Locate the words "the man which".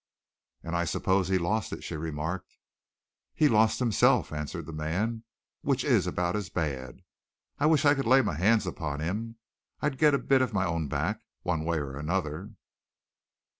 4.65-5.83